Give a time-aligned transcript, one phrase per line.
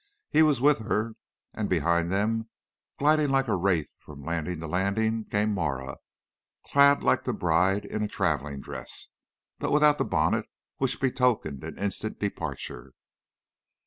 [0.31, 1.13] He was with her,
[1.53, 2.49] and behind them,
[2.97, 5.97] gliding like a wraith from landing to landing, came Marah,
[6.65, 9.09] clad like the bride in a traveling dress,
[9.59, 12.93] but without the bonnet which betokened an instant departure.